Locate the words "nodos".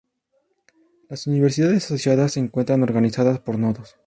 3.59-3.97